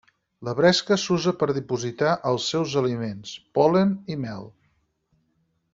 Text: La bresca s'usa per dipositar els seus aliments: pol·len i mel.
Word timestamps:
La 0.47 0.53
bresca 0.59 0.95
s'usa 1.01 1.33
per 1.43 1.47
dipositar 1.57 2.15
els 2.31 2.49
seus 2.55 2.75
aliments: 2.83 3.35
pol·len 3.59 3.93
i 4.15 4.19
mel. 4.27 4.51